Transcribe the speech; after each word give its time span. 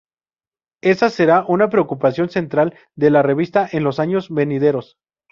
Esa 0.81 1.11
será 1.11 1.45
una 1.47 1.69
preocupación 1.69 2.31
central 2.31 2.75
de 2.95 3.11
la 3.11 3.21
revista 3.21 3.69
en 3.71 3.83
los 3.83 3.99
años 3.99 4.31
venideros. 4.31 4.97